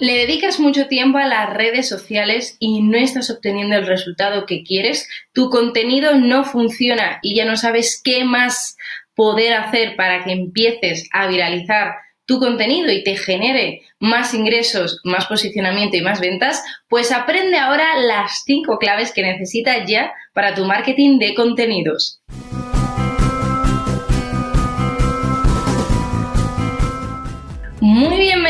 Le 0.00 0.14
dedicas 0.14 0.58
mucho 0.58 0.86
tiempo 0.86 1.18
a 1.18 1.26
las 1.26 1.52
redes 1.52 1.86
sociales 1.86 2.56
y 2.58 2.80
no 2.80 2.96
estás 2.96 3.28
obteniendo 3.28 3.76
el 3.76 3.86
resultado 3.86 4.46
que 4.46 4.64
quieres, 4.64 5.06
tu 5.34 5.50
contenido 5.50 6.14
no 6.14 6.44
funciona 6.44 7.18
y 7.22 7.34
ya 7.34 7.44
no 7.44 7.54
sabes 7.54 8.00
qué 8.02 8.24
más 8.24 8.78
poder 9.14 9.52
hacer 9.52 9.96
para 9.96 10.24
que 10.24 10.32
empieces 10.32 11.06
a 11.12 11.26
viralizar 11.26 11.96
tu 12.24 12.38
contenido 12.38 12.90
y 12.90 13.04
te 13.04 13.14
genere 13.14 13.82
más 13.98 14.32
ingresos, 14.32 15.02
más 15.04 15.26
posicionamiento 15.26 15.98
y 15.98 16.00
más 16.00 16.18
ventas, 16.18 16.64
pues 16.88 17.12
aprende 17.12 17.58
ahora 17.58 17.98
las 17.98 18.42
cinco 18.46 18.78
claves 18.78 19.12
que 19.12 19.22
necesitas 19.22 19.86
ya 19.86 20.12
para 20.32 20.54
tu 20.54 20.64
marketing 20.64 21.18
de 21.18 21.34
contenidos. 21.34 22.22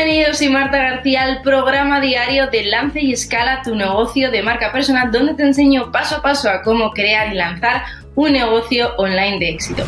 Bienvenidos, 0.03 0.39
soy 0.39 0.49
Marta 0.49 0.79
García 0.79 1.21
al 1.21 1.43
programa 1.43 2.01
diario 2.01 2.47
de 2.47 2.63
Lance 2.63 2.99
y 3.01 3.13
Escala 3.13 3.61
tu 3.63 3.75
negocio 3.75 4.31
de 4.31 4.41
marca 4.41 4.71
personal, 4.71 5.11
donde 5.11 5.35
te 5.35 5.43
enseño 5.43 5.91
paso 5.91 6.15
a 6.15 6.21
paso 6.23 6.49
a 6.49 6.63
cómo 6.63 6.89
crear 6.89 7.31
y 7.31 7.35
lanzar 7.35 7.83
un 8.15 8.31
negocio 8.31 8.95
online 8.97 9.37
de 9.37 9.49
éxito. 9.49 9.85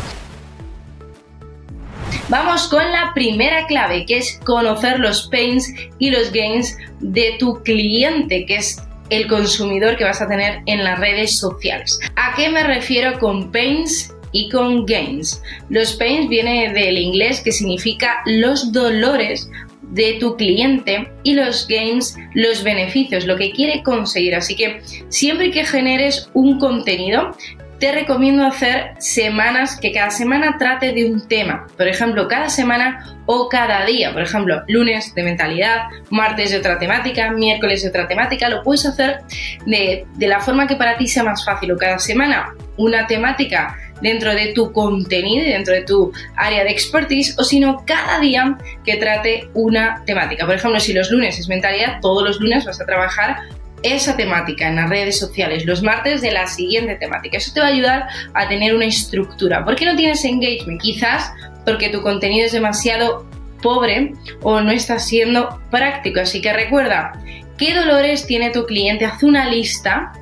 Vamos 2.28 2.68
con 2.68 2.92
la 2.92 3.10
primera 3.12 3.66
clave, 3.66 4.06
que 4.06 4.18
es 4.18 4.38
conocer 4.44 5.00
los 5.00 5.28
pains 5.30 5.74
y 5.98 6.10
los 6.10 6.30
gains 6.30 6.78
de 7.00 7.34
tu 7.40 7.60
cliente, 7.64 8.46
que 8.46 8.56
es 8.58 8.80
el 9.10 9.26
consumidor 9.26 9.96
que 9.96 10.04
vas 10.04 10.22
a 10.22 10.28
tener 10.28 10.62
en 10.66 10.84
las 10.84 11.00
redes 11.00 11.40
sociales. 11.40 11.98
¿A 12.14 12.36
qué 12.36 12.50
me 12.50 12.62
refiero 12.62 13.18
con 13.18 13.50
pains 13.50 14.14
y 14.34 14.50
con 14.50 14.84
gains. 14.84 15.40
Los 15.70 15.94
pains 15.94 16.28
viene 16.28 16.72
del 16.74 16.98
inglés 16.98 17.40
que 17.40 17.52
significa 17.52 18.20
los 18.26 18.72
dolores 18.72 19.48
de 19.90 20.14
tu 20.14 20.36
cliente 20.36 21.10
y 21.22 21.34
los 21.34 21.66
gains, 21.68 22.16
los 22.34 22.62
beneficios, 22.62 23.26
lo 23.26 23.36
que 23.36 23.52
quiere 23.52 23.82
conseguir. 23.82 24.34
Así 24.34 24.56
que 24.56 24.80
siempre 25.08 25.50
que 25.50 25.64
generes 25.64 26.30
un 26.34 26.58
contenido, 26.58 27.36
te 27.78 27.92
recomiendo 27.92 28.46
hacer 28.46 28.94
semanas 28.98 29.78
que 29.78 29.92
cada 29.92 30.10
semana 30.10 30.56
trate 30.58 30.92
de 30.92 31.04
un 31.04 31.26
tema. 31.28 31.66
Por 31.76 31.88
ejemplo, 31.88 32.28
cada 32.28 32.48
semana 32.48 33.18
o 33.26 33.48
cada 33.48 33.84
día. 33.84 34.12
Por 34.12 34.22
ejemplo, 34.22 34.62
lunes 34.68 35.14
de 35.14 35.22
mentalidad, 35.22 35.88
martes 36.10 36.50
de 36.50 36.58
otra 36.58 36.78
temática, 36.78 37.30
miércoles 37.32 37.82
de 37.82 37.88
otra 37.88 38.06
temática. 38.06 38.48
Lo 38.48 38.62
puedes 38.62 38.86
hacer 38.86 39.18
de, 39.66 40.06
de 40.14 40.26
la 40.26 40.40
forma 40.40 40.66
que 40.66 40.76
para 40.76 40.96
ti 40.96 41.06
sea 41.06 41.24
más 41.24 41.44
fácil. 41.44 41.72
O 41.72 41.76
cada 41.76 41.98
semana 41.98 42.54
una 42.76 43.06
temática 43.06 43.76
dentro 44.00 44.34
de 44.34 44.52
tu 44.52 44.72
contenido 44.72 45.44
y 45.44 45.50
dentro 45.50 45.74
de 45.74 45.82
tu 45.82 46.12
área 46.36 46.64
de 46.64 46.70
expertise 46.70 47.34
o 47.38 47.44
sino 47.44 47.84
cada 47.86 48.20
día 48.20 48.58
que 48.84 48.96
trate 48.96 49.48
una 49.54 50.02
temática. 50.04 50.46
Por 50.46 50.56
ejemplo, 50.56 50.80
si 50.80 50.92
los 50.92 51.10
lunes 51.10 51.38
es 51.38 51.48
mentalidad, 51.48 52.00
todos 52.00 52.22
los 52.22 52.40
lunes 52.40 52.64
vas 52.64 52.80
a 52.80 52.86
trabajar 52.86 53.36
esa 53.82 54.16
temática 54.16 54.66
en 54.66 54.76
las 54.76 54.88
redes 54.88 55.18
sociales, 55.18 55.66
los 55.66 55.82
martes 55.82 56.22
de 56.22 56.32
la 56.32 56.46
siguiente 56.46 56.96
temática. 56.96 57.36
Eso 57.36 57.52
te 57.52 57.60
va 57.60 57.66
a 57.66 57.70
ayudar 57.70 58.06
a 58.32 58.48
tener 58.48 58.74
una 58.74 58.86
estructura. 58.86 59.64
¿Por 59.64 59.76
qué 59.76 59.84
no 59.84 59.94
tienes 59.94 60.24
engagement? 60.24 60.80
Quizás 60.80 61.30
porque 61.66 61.90
tu 61.90 62.00
contenido 62.00 62.46
es 62.46 62.52
demasiado 62.52 63.26
pobre 63.62 64.12
o 64.42 64.60
no 64.60 64.72
está 64.72 64.98
siendo 64.98 65.60
práctico. 65.70 66.20
Así 66.20 66.40
que 66.40 66.52
recuerda, 66.52 67.12
¿qué 67.58 67.74
dolores 67.74 68.26
tiene 68.26 68.50
tu 68.50 68.64
cliente? 68.64 69.04
Haz 69.04 69.22
una 69.22 69.48
lista 69.48 70.12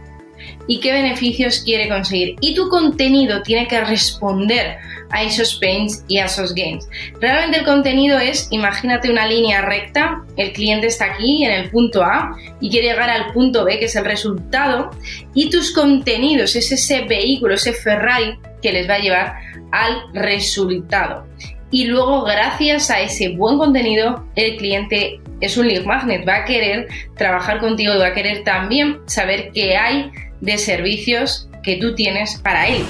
y 0.67 0.81
qué 0.81 0.93
beneficios 0.93 1.61
quiere 1.61 1.89
conseguir. 1.89 2.37
Y 2.41 2.55
tu 2.55 2.69
contenido 2.69 3.43
tiene 3.43 3.67
que 3.67 3.81
responder 3.81 4.77
a 5.11 5.23
esos 5.23 5.57
pains 5.57 6.05
y 6.09 6.19
a 6.19 6.25
esos 6.25 6.55
gains. 6.55 6.89
Realmente 7.21 7.59
el 7.59 7.65
contenido 7.65 8.19
es, 8.19 8.49
imagínate 8.51 9.11
una 9.11 9.27
línea 9.27 9.63
recta, 9.63 10.23
el 10.37 10.53
cliente 10.53 10.87
está 10.87 11.13
aquí 11.13 11.45
en 11.45 11.53
el 11.53 11.71
punto 11.71 12.03
A 12.03 12.37
y 12.61 12.71
quiere 12.71 12.89
llegar 12.89 13.11
al 13.11 13.33
punto 13.33 13.65
B, 13.65 13.79
que 13.79 13.85
es 13.85 13.97
el 13.97 14.05
resultado, 14.05 14.91
y 15.35 15.51
tus 15.51 15.73
contenidos 15.73 16.57
es 16.57 16.73
ese 16.73 17.03
vehículo, 17.03 17.55
ese 17.55 17.73
Ferrari 17.73 18.39
que 18.63 18.73
les 18.73 18.89
va 18.89 18.95
a 18.95 18.99
llevar 18.99 19.35
al 19.71 20.03
resultado. 20.15 21.27
Y 21.71 21.85
luego, 21.85 22.25
gracias 22.25 22.91
a 22.91 23.01
ese 23.01 23.31
buen 23.31 23.57
contenido, 23.57 24.27
el 24.37 24.57
cliente 24.57 25.21
es 25.41 25.57
un 25.57 25.69
lead 25.69 25.85
magnet, 25.85 26.27
va 26.29 26.37
a 26.37 26.45
querer 26.45 26.87
trabajar 27.17 27.61
contigo, 27.61 27.99
va 27.99 28.09
a 28.09 28.15
querer 28.15 28.45
también 28.45 28.99
saber 29.07 29.51
qué 29.55 29.77
hay 29.77 30.11
de 30.43 30.59
servicios 30.59 31.49
que 31.63 31.77
tú 31.77 31.95
tienes 31.95 32.39
para 32.43 32.69
él. 32.69 32.85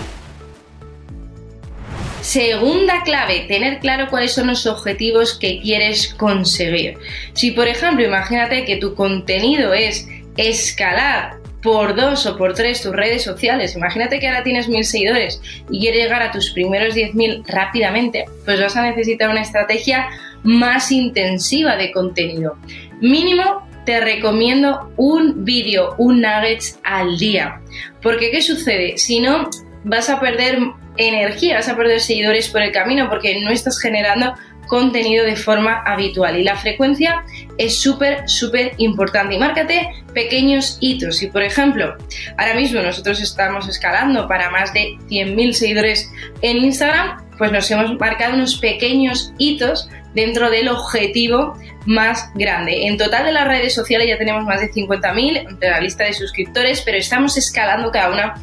Segunda 2.23 3.03
clave, 3.03 3.41
tener 3.49 3.79
claro 3.81 4.09
cuáles 4.09 4.33
son 4.33 4.47
los 4.47 4.67
objetivos 4.67 5.35
que 5.39 5.61
quieres 5.61 6.15
conseguir. 6.15 6.97
Si 7.35 7.51
por 7.51 7.69
ejemplo, 7.69 8.05
imagínate 8.05 8.65
que 8.65 8.77
tu 8.77 8.95
contenido 8.95 9.75
es 9.75 10.09
escalar 10.37 11.37
por 11.63 11.95
dos 11.95 12.27
o 12.27 12.37
por 12.37 12.55
tres 12.55 12.83
tus 12.83 12.93
redes 12.93 13.23
sociales, 13.23 13.77
imagínate 13.77 14.19
que 14.19 14.29
ahora 14.29 14.45
tienes 14.45 14.69
mil 14.69 14.85
seguidores 14.85 15.41
y 15.71 15.81
quieres 15.81 16.05
llegar 16.05 16.23
a 16.23 16.31
tus 16.31 16.53
primeros 16.53 16.95
10.000 16.95 17.45
rápidamente, 17.47 18.25
pues 18.45 18.61
vas 18.61 18.77
a 18.77 18.83
necesitar 18.83 19.29
una 19.29 19.43
estrategia 19.43 20.09
más 20.43 20.91
intensiva 20.91 21.77
de 21.77 21.93
contenido. 21.93 22.57
Mínimo 23.01 23.67
te 23.85 24.01
recomiendo 24.01 24.93
un 24.97 25.45
vídeo, 25.45 25.95
un 25.99 26.21
nuggets 26.21 26.79
al 26.85 27.19
día. 27.19 27.61
Porque 28.01 28.31
¿qué 28.31 28.43
sucede? 28.43 28.99
Si 28.99 29.21
no, 29.21 29.49
vas 29.85 30.09
a 30.11 30.21
perder 30.21 30.59
energía, 30.97 31.57
vas 31.57 31.69
a 31.69 31.77
perder 31.77 32.01
seguidores 32.01 32.49
por 32.49 32.63
el 32.63 32.73
camino 32.73 33.09
porque 33.09 33.41
no 33.41 33.51
estás 33.51 33.81
generando 33.81 34.35
contenido 34.69 35.25
de 35.25 35.37
forma 35.37 35.83
habitual 35.85 36.39
y 36.39 36.45
la 36.45 36.57
frecuencia 36.57 37.25
es 37.59 37.79
súper, 37.79 38.29
súper 38.29 38.73
importante. 38.79 39.35
Y 39.35 39.39
márcate 39.39 39.89
pequeños 40.15 40.79
hitos. 40.81 41.19
Si, 41.19 41.27
por 41.27 41.43
ejemplo, 41.43 41.97
ahora 42.39 42.55
mismo 42.55 42.81
nosotros 42.81 43.21
estamos 43.21 43.69
escalando 43.69 44.27
para 44.27 44.51
más 44.51 44.73
de 44.73 44.97
100.000 45.09 45.53
seguidores 45.53 46.11
en 46.41 46.59
Instagram, 46.59 47.19
pues 47.43 47.51
nos 47.51 47.69
hemos 47.73 47.99
marcado 47.99 48.35
unos 48.35 48.55
pequeños 48.59 49.33
hitos 49.37 49.89
dentro 50.15 50.49
del 50.49 50.69
objetivo 50.69 51.59
más 51.87 52.31
grande. 52.37 52.87
En 52.87 52.97
total 52.97 53.25
de 53.25 53.33
las 53.33 53.49
redes 53.49 53.75
sociales 53.75 54.07
ya 54.07 54.17
tenemos 54.17 54.45
más 54.45 54.61
de 54.61 54.71
50.000 54.71 55.51
entre 55.51 55.71
la 55.71 55.81
lista 55.81 56.05
de 56.05 56.13
suscriptores, 56.13 56.83
pero 56.83 56.99
estamos 56.99 57.37
escalando 57.37 57.91
cada 57.91 58.13
una 58.13 58.35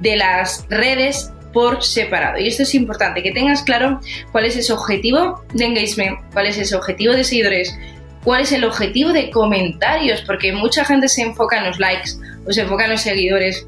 de 0.00 0.16
las 0.16 0.64
redes 0.70 1.30
por 1.52 1.84
separado. 1.84 2.38
Y 2.38 2.48
esto 2.48 2.62
es 2.62 2.74
importante, 2.74 3.22
que 3.22 3.30
tengas 3.30 3.62
claro 3.62 4.00
cuál 4.32 4.46
es 4.46 4.56
ese 4.56 4.72
objetivo 4.72 5.44
de 5.52 5.66
engagement, 5.66 6.18
cuál 6.32 6.46
es 6.46 6.56
ese 6.56 6.76
objetivo 6.76 7.12
de 7.12 7.24
seguidores, 7.24 7.78
cuál 8.24 8.40
es 8.40 8.52
el 8.52 8.64
objetivo 8.64 9.12
de 9.12 9.28
comentarios, 9.28 10.22
porque 10.22 10.54
mucha 10.54 10.82
gente 10.82 11.10
se 11.10 11.20
enfoca 11.20 11.58
en 11.58 11.66
los 11.66 11.78
likes 11.78 12.12
o 12.46 12.52
se 12.54 12.62
enfoca 12.62 12.84
en 12.84 12.92
los 12.92 13.02
seguidores, 13.02 13.66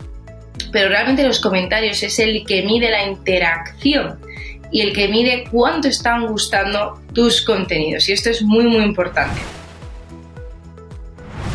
pero 0.72 0.88
realmente 0.88 1.24
los 1.24 1.40
comentarios 1.40 2.02
es 2.02 2.18
el 2.20 2.46
que 2.46 2.62
mide 2.62 2.90
la 2.90 3.04
interacción 3.04 4.26
y 4.70 4.80
el 4.82 4.92
que 4.92 5.08
mide 5.08 5.44
cuánto 5.50 5.88
están 5.88 6.26
gustando 6.26 7.00
tus 7.12 7.42
contenidos. 7.42 8.08
Y 8.08 8.12
esto 8.12 8.30
es 8.30 8.42
muy, 8.42 8.64
muy 8.64 8.82
importante. 8.82 9.40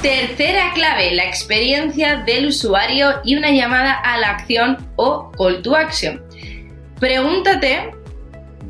Tercera 0.01 0.74
clave, 0.74 1.12
la 1.12 1.24
experiencia 1.24 2.18
del 2.18 2.47
usuario 2.47 3.22
y 3.24 3.35
una 3.35 3.51
llamada 3.51 3.94
a 3.94 4.18
la 4.18 4.31
acción 4.31 4.78
o 4.97 5.31
call 5.31 5.62
to 5.62 5.75
action. 5.75 6.22
Pregúntate 7.00 7.92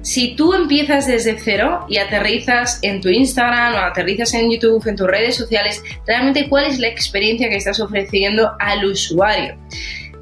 si 0.04 0.36
tú 0.36 0.54
empiezas 0.54 1.08
desde 1.08 1.40
cero 1.40 1.86
y 1.88 1.98
aterrizas 1.98 2.78
en 2.82 3.00
tu 3.00 3.08
Instagram 3.08 3.74
o 3.74 3.78
aterrizas 3.78 4.34
en 4.34 4.52
YouTube, 4.52 4.86
en 4.86 4.98
tus 4.98 5.08
redes 5.08 5.36
sociales, 5.36 5.82
realmente 6.06 6.50
cuál 6.50 6.66
es 6.66 6.78
la 6.78 6.88
experiencia 6.88 7.50
que 7.50 7.56
estás 7.56 7.80
ofreciendo 7.80 8.52
al 8.60 8.86
usuario. 8.86 9.58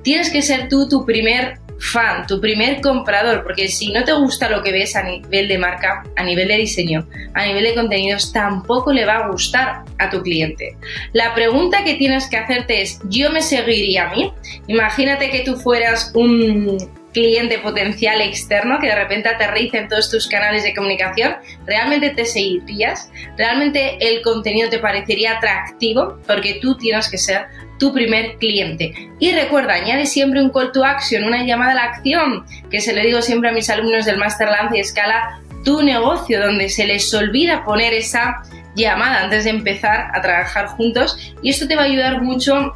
Tienes 0.04 0.30
que 0.30 0.44
ser 0.44 0.70
tú 0.70 0.88
tu 0.88 1.04
primer 1.04 1.60
fan, 1.82 2.28
tu 2.28 2.40
primer 2.40 2.80
comprador, 2.80 3.44
porque 3.44 3.68
si 3.68 3.92
no 3.92 4.04
te 4.04 4.14
gusta 4.14 4.50
lo 4.50 4.62
que 4.62 4.72
ves 4.72 4.96
a 4.96 5.04
nivel 5.04 5.48
de 5.48 5.58
marca, 5.58 6.04
a 6.16 6.24
nivel 6.24 6.48
de 6.48 6.58
diseño, 6.58 7.08
a 7.34 7.46
nivel 7.46 7.64
de 7.64 7.74
contenidos, 7.74 8.32
tampoco 8.32 8.94
le 8.94 9.06
va 9.06 9.18
a 9.18 9.28
gustar 9.30 9.84
a 9.98 10.10
tu 10.10 10.22
cliente. 10.22 10.78
La 11.14 11.34
pregunta 11.34 11.84
que 11.84 11.96
tienes 11.96 12.30
que 12.30 12.38
hacerte 12.38 12.84
es, 12.84 13.00
¿yo 13.10 13.32
me 13.32 13.42
seguiría 13.42 14.10
a 14.10 14.16
mí? 14.16 14.32
Imagínate 14.68 15.32
que 15.32 15.40
tú 15.40 15.56
fueras 15.56 16.12
un 16.14 17.01
cliente 17.12 17.60
potencial 17.60 18.22
externo 18.22 18.80
que 18.80 18.88
de 18.88 18.96
repente 18.96 19.30
aterrice 19.30 19.78
en 19.78 19.88
todos 19.88 20.10
tus 20.10 20.28
canales 20.28 20.64
de 20.64 20.74
comunicación, 20.74 21.36
¿realmente 21.66 22.12
te 22.12 22.26
seguirías? 22.26 23.12
¿Realmente 23.38 23.98
el 24.00 24.22
contenido 24.22 24.70
te 24.70 24.80
parecería 24.80 25.38
atractivo? 25.38 26.20
Porque 26.26 26.60
tú 26.62 26.78
tienes 26.78 27.10
que 27.10 27.18
ser 27.18 27.48
tu 27.80 27.92
primer 27.92 28.38
cliente. 28.38 28.94
Y 29.20 29.32
recuerda, 29.32 29.74
añade 29.74 30.06
siempre 30.06 30.42
un 30.42 30.52
call 30.52 30.72
to 30.72 30.86
action, 30.86 31.24
una 31.24 31.44
llamada 31.44 31.72
a 31.72 31.76
la 31.76 31.84
acción, 31.86 32.46
que 32.70 32.80
se 32.80 32.94
le 32.94 33.02
digo 33.02 33.22
siempre 33.22 33.50
a 33.50 33.54
mis 33.54 33.70
alumnos 33.70 34.06
del 34.06 34.18
Master 34.18 34.50
Lance 34.50 34.78
y 34.78 34.82
Escala 34.82 35.42
tu 35.64 35.82
negocio, 35.82 36.40
donde 36.42 36.70
se 36.70 36.86
les 36.86 37.14
olvida 37.14 37.64
poner 37.64 37.94
esa 37.94 38.44
llamada 38.76 39.24
antes 39.24 39.44
de 39.44 39.50
empezar 39.52 40.12
a 40.14 40.22
trabajar 40.22 40.68
juntos. 40.68 41.34
Y 41.42 41.50
esto 41.50 41.68
te 41.68 41.76
va 41.76 41.84
a 41.84 41.86
ayudar 41.86 42.22
mucho 42.22 42.76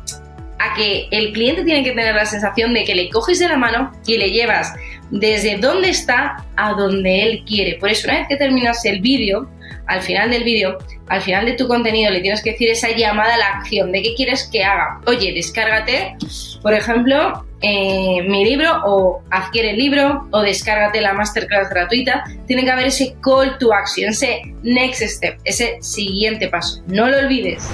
a 0.60 0.74
que 0.76 1.08
el 1.12 1.34
cliente 1.34 1.64
tiene 1.64 1.84
que 1.84 1.92
tener 1.92 2.16
la 2.16 2.26
sensación 2.26 2.74
de 2.74 2.84
que 2.84 2.96
le 2.96 3.10
coges 3.10 3.40
de 3.40 3.48
la 3.48 3.58
mano 3.58 3.92
y 4.06 4.18
le 4.18 4.32
llevas 4.32 4.74
desde 5.10 5.58
donde 5.58 5.90
está 5.90 6.38
a 6.56 6.74
donde 6.74 7.24
él 7.24 7.44
quiere. 7.46 7.76
Por 7.76 7.90
eso, 7.90 8.08
una 8.08 8.20
vez 8.20 8.28
que 8.28 8.38
terminas 8.38 8.84
el 8.86 9.02
vídeo, 9.02 9.50
al 9.88 10.02
final 10.02 10.32
del 10.32 10.44
vídeo, 10.44 10.78
al 11.08 11.22
final 11.22 11.46
de 11.46 11.54
tu 11.54 11.68
contenido, 11.68 12.12
le 12.12 12.22
tienes 12.22 12.42
que 12.42 12.52
decir 12.52 12.70
esa 12.70 12.90
llamada 12.90 13.36
a 13.36 13.38
la 13.38 13.48
acción 13.58 13.92
de 13.92 14.02
qué 14.02 14.16
quieres 14.16 14.50
que 14.52 14.64
haga. 14.64 15.02
Oye, 15.06 15.34
descárgate, 15.34 16.16
por 16.62 16.74
ejemplo, 16.74 17.46
eh, 17.62 18.24
mi 18.28 18.44
libro 18.46 18.82
o 18.86 19.22
adquiere 19.30 19.72
el 19.72 19.78
libro 19.78 20.28
o 20.32 20.42
descárgate 20.42 21.02
la 21.02 21.14
masterclass 21.14 21.70
gratuita. 21.70 22.24
Tiene 22.48 22.64
que 22.64 22.72
haber 22.72 22.88
ese 22.88 23.16
call 23.22 23.58
to 23.60 23.74
action, 23.74 24.10
ese 24.10 24.42
next 24.64 25.02
step, 25.04 25.38
ese 25.44 25.78
siguiente 25.82 26.48
paso. 26.48 26.82
No 26.88 27.08
lo 27.08 27.20
olvides. 27.20 27.68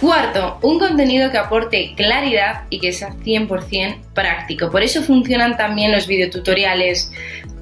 Cuarto, 0.00 0.58
un 0.62 0.78
contenido 0.78 1.30
que 1.30 1.38
aporte 1.38 1.94
claridad 1.96 2.64
y 2.68 2.80
que 2.80 2.92
sea 2.92 3.14
100% 3.24 4.12
práctico. 4.14 4.70
Por 4.70 4.82
eso 4.82 5.02
funcionan 5.02 5.56
también 5.56 5.90
los 5.90 6.06
videotutoriales, 6.06 7.10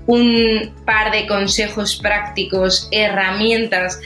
un 0.07 0.75
par 0.85 1.13
de 1.13 1.27
consejos 1.27 1.97
prácticos, 1.97 2.89
herramientas. 2.91 4.01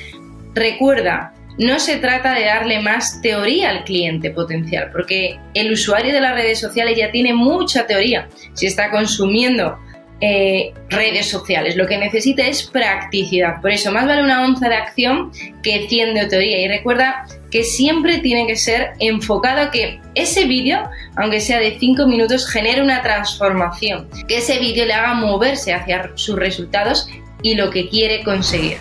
Recuerda, 0.54 1.32
no 1.58 1.78
se 1.78 1.96
trata 1.96 2.34
de 2.34 2.44
darle 2.44 2.80
más 2.80 3.20
teoría 3.22 3.70
al 3.70 3.84
cliente 3.84 4.30
potencial, 4.30 4.90
porque 4.92 5.38
el 5.54 5.72
usuario 5.72 6.12
de 6.12 6.20
las 6.20 6.34
redes 6.34 6.60
sociales 6.60 6.96
ya 6.98 7.10
tiene 7.10 7.32
mucha 7.32 7.86
teoría. 7.86 8.28
Si 8.52 8.66
está 8.66 8.90
consumiendo 8.90 9.78
eh, 10.20 10.72
redes 10.88 11.26
sociales. 11.28 11.76
Lo 11.76 11.86
que 11.86 11.96
necesita 11.96 12.46
es 12.46 12.64
practicidad. 12.64 13.60
Por 13.60 13.70
eso, 13.70 13.92
más 13.92 14.06
vale 14.06 14.22
una 14.22 14.44
onza 14.44 14.68
de 14.68 14.74
acción 14.74 15.30
que 15.62 15.86
100 15.88 16.14
de 16.14 16.26
teoría. 16.26 16.60
Y 16.60 16.68
recuerda 16.68 17.26
que 17.50 17.62
siempre 17.62 18.18
tiene 18.18 18.46
que 18.46 18.56
ser 18.56 18.94
enfocado 18.98 19.60
a 19.60 19.70
que 19.70 20.00
ese 20.14 20.44
vídeo, 20.44 20.80
aunque 21.16 21.40
sea 21.40 21.60
de 21.60 21.78
5 21.78 22.06
minutos, 22.06 22.48
genere 22.48 22.82
una 22.82 23.02
transformación. 23.02 24.08
Que 24.26 24.38
ese 24.38 24.58
vídeo 24.58 24.86
le 24.86 24.94
haga 24.94 25.14
moverse 25.14 25.72
hacia 25.72 26.10
sus 26.16 26.36
resultados 26.36 27.08
y 27.42 27.54
lo 27.54 27.70
que 27.70 27.88
quiere 27.88 28.24
conseguir. 28.24 28.78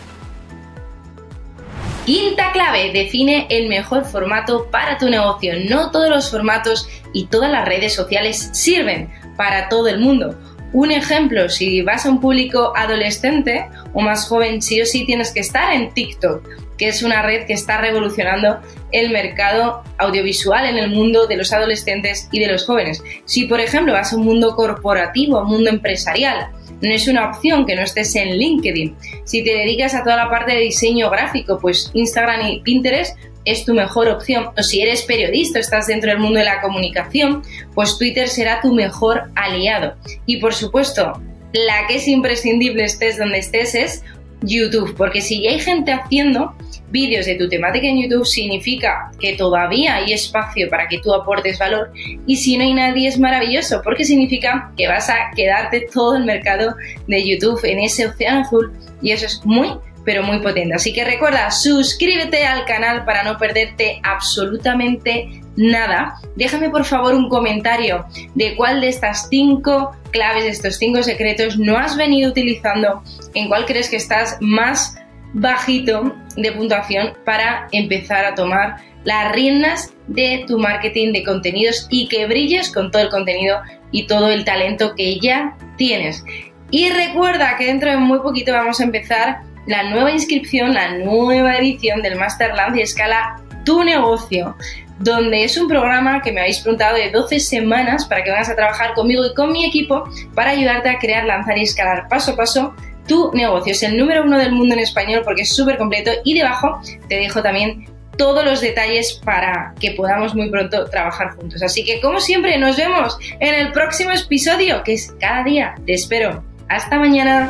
Quinta 2.08 2.54
clave, 2.54 2.92
define 2.94 3.48
el 3.50 3.68
mejor 3.68 4.06
formato 4.06 4.72
para 4.72 4.98
tu 4.98 5.10
negocio. 5.10 5.54
No 5.70 5.92
todos 5.92 6.10
los 6.10 6.32
formatos 6.32 6.88
y 7.14 7.26
todas 7.26 7.52
las 7.52 7.68
redes 7.68 7.94
sociales 7.94 8.50
sirven 8.54 9.14
para 9.36 9.68
todo 9.68 9.90
el 9.90 10.00
mundo. 10.00 10.36
Un 10.74 10.92
ejemplo, 10.92 11.50
si 11.50 11.82
vas 11.82 12.06
a 12.06 12.10
un 12.10 12.20
público 12.20 12.74
adolescente 12.76 13.68
o 13.94 14.02
más 14.02 14.28
joven, 14.28 14.62
sí 14.62 14.82
o 14.82 14.86
sí 14.86 15.06
tienes 15.06 15.32
que 15.32 15.40
estar 15.40 15.74
en 15.74 15.94
TikTok, 15.94 16.48
que 16.78 16.90
es 16.90 17.04
una 17.04 17.22
red 17.22 17.46
que 17.46 17.54
está 17.54 17.80
revolucionando 17.80 18.60
el 18.92 19.10
mercado 19.12 19.84
audiovisual 19.98 20.66
en 20.66 20.78
el 20.78 20.90
mundo 20.90 21.26
de 21.26 21.38
los 21.38 21.54
adolescentes 21.54 22.28
y 22.32 22.40
de 22.40 22.48
los 22.48 22.66
jóvenes. 22.66 23.02
Si, 23.26 23.46
por 23.46 23.62
ejemplo, 23.62 23.94
vas 23.94 24.12
a 24.12 24.18
un 24.18 24.26
mundo 24.26 24.56
corporativo, 24.56 25.42
un 25.42 25.48
mundo 25.48 25.70
empresarial, 25.70 26.50
no 26.82 26.94
es 26.94 27.08
una 27.08 27.30
opción 27.30 27.66
que 27.66 27.76
no 27.76 27.82
estés 27.82 28.16
en 28.16 28.38
LinkedIn. 28.38 28.96
Si 29.24 29.44
te 29.44 29.52
dedicas 29.52 29.96
a 29.96 30.04
toda 30.04 30.18
la 30.18 30.30
parte 30.30 30.54
de 30.54 30.60
diseño 30.60 31.10
gráfico, 31.10 31.58
pues 31.60 31.90
Instagram 31.94 32.46
y 32.46 32.60
Pinterest 32.62 33.18
es 33.48 33.66
tu 33.66 33.74
mejor 33.74 34.10
opción. 34.10 34.50
O 34.58 34.64
si 34.64 34.82
eres 34.82 35.04
periodista, 35.04 35.60
estás 35.60 35.88
dentro 35.88 36.10
del 36.10 36.20
mundo 36.20 36.40
de 36.40 36.46
la 36.46 36.62
comunicación, 36.62 37.44
pues 37.74 37.98
Twitter 37.98 38.28
será 38.28 38.62
tu 38.62 38.74
mejor 38.74 39.32
aliado. 39.36 39.96
Y 40.26 40.38
por 40.38 40.54
supuesto, 40.54 41.14
la 41.54 41.88
que 41.88 41.96
es 41.96 42.08
imprescindible 42.08 42.84
estés 42.84 43.18
donde 43.18 43.40
estés 43.40 43.76
es 43.76 44.04
YouTube, 44.42 44.96
porque 44.96 45.22
si 45.22 45.42
ya 45.42 45.52
hay 45.52 45.60
gente 45.60 45.92
haciendo 45.92 46.54
vídeos 46.90 47.26
de 47.26 47.36
tu 47.36 47.50
temática 47.50 47.88
en 47.88 48.02
YouTube, 48.02 48.26
significa 48.26 49.12
que 49.20 49.34
todavía 49.36 49.96
hay 49.96 50.14
espacio 50.14 50.70
para 50.70 50.88
que 50.88 51.00
tú 51.00 51.14
aportes 51.14 51.60
valor 51.60 51.92
y 52.26 52.36
si 52.38 52.58
no 52.58 52.64
hay 52.64 52.74
nadie 52.74 53.08
es 53.08 53.20
maravilloso, 53.20 53.82
porque 53.84 54.06
significa 54.06 54.72
que 54.78 54.88
vas 54.88 55.10
a 55.10 55.32
quedarte 55.36 55.88
todo 55.92 56.16
el 56.16 56.26
mercado 56.26 56.76
de 57.08 57.28
YouTube 57.28 57.60
en 57.64 57.80
ese 57.80 58.08
océano 58.08 58.42
azul 58.42 58.72
y 59.02 59.12
eso 59.12 59.26
es 59.26 59.44
muy, 59.44 59.70
pero 60.08 60.24
muy 60.24 60.40
potente. 60.40 60.74
Así 60.74 60.94
que 60.94 61.04
recuerda, 61.04 61.52
suscríbete 61.52 62.46
al 62.46 62.64
canal 62.64 63.04
para 63.04 63.24
no 63.24 63.38
perderte 63.38 64.00
absolutamente 64.04 65.42
nada. 65.58 66.16
Déjame 66.38 66.70
por 66.70 66.86
favor 66.86 67.14
un 67.14 67.28
comentario 67.28 68.06
de 68.34 68.56
cuál 68.56 68.80
de 68.80 68.88
estas 68.88 69.28
cinco 69.28 69.98
claves, 70.12 70.46
de 70.46 70.52
estos 70.52 70.78
cinco 70.78 71.04
secretos 71.04 71.58
no 71.60 71.78
has 71.78 71.98
venido 71.98 72.30
utilizando, 72.30 73.04
en 73.34 73.50
cuál 73.50 73.66
crees 73.66 73.90
que 73.90 73.98
estás 73.98 74.38
más 74.40 74.96
bajito 75.34 76.16
de 76.38 76.54
puntuación 76.54 77.12
para 77.26 77.68
empezar 77.74 78.24
a 78.24 78.34
tomar 78.34 78.78
las 79.04 79.34
riendas 79.34 79.94
de 80.08 80.46
tu 80.48 80.58
marketing 80.58 81.12
de 81.12 81.26
contenidos 81.26 81.86
y 81.90 82.08
que 82.08 82.28
brilles 82.28 82.72
con 82.72 82.92
todo 82.92 83.02
el 83.02 83.10
contenido 83.10 83.60
y 83.92 84.08
todo 84.08 84.32
el 84.32 84.46
talento 84.46 84.96
que 84.96 85.20
ya 85.20 85.58
tienes. 85.76 86.24
Y 86.72 86.92
recuerda 86.92 87.58
que 87.58 87.66
dentro 87.66 87.92
de 87.92 87.98
muy 87.98 88.20
poquito 88.20 88.54
vamos 88.54 88.80
a 88.80 88.86
empezar 88.86 89.42
la 89.68 89.84
nueva 89.84 90.12
inscripción, 90.12 90.74
la 90.74 90.98
nueva 90.98 91.58
edición 91.58 92.02
del 92.02 92.16
Master 92.16 92.56
Lance 92.56 92.80
y 92.80 92.84
Escala 92.84 93.42
Tu 93.66 93.84
Negocio, 93.84 94.56
donde 95.00 95.44
es 95.44 95.58
un 95.58 95.68
programa 95.68 96.22
que 96.22 96.32
me 96.32 96.42
habéis 96.42 96.60
preguntado 96.60 96.96
de 96.96 97.12
12 97.12 97.40
semanas 97.40 98.06
para 98.06 98.24
que 98.24 98.32
vayas 98.32 98.50
a 98.50 98.56
trabajar 98.56 98.94
conmigo 98.94 99.26
y 99.26 99.34
con 99.34 99.52
mi 99.52 99.66
equipo 99.66 100.10
para 100.34 100.52
ayudarte 100.52 100.90
a 100.90 101.00
crear, 101.00 101.26
lanzar 101.26 101.58
y 101.58 101.64
escalar 101.64 102.08
paso 102.08 102.32
a 102.32 102.36
paso 102.36 102.74
tu 103.08 103.32
negocio. 103.34 103.74
Es 103.74 103.84
el 103.84 103.98
número 103.98 104.24
uno 104.24 104.38
del 104.38 104.52
mundo 104.52 104.74
en 104.74 104.80
español 104.80 105.22
porque 105.24 105.44
es 105.44 105.56
súper 105.56 105.78
completo 105.78 106.12
y 106.24 106.34
debajo 106.34 106.80
te 107.08 107.16
dejo 107.16 107.42
también 107.42 107.86
todos 108.18 108.44
los 108.44 108.62
detalles 108.62 109.22
para 109.24 109.74
que 109.80 109.92
podamos 109.92 110.34
muy 110.34 110.50
pronto 110.50 110.86
trabajar 110.86 111.36
juntos. 111.36 111.62
Así 111.62 111.86
que 111.86 112.02
como 112.02 112.20
siempre 112.20 112.58
nos 112.58 112.78
vemos 112.78 113.18
en 113.40 113.54
el 113.54 113.72
próximo 113.72 114.12
episodio 114.12 114.84
que 114.84 114.94
es 114.94 115.14
cada 115.20 115.44
día. 115.44 115.76
Te 115.86 115.94
espero. 115.94 116.44
Hasta 116.68 116.98
mañana. 116.98 117.50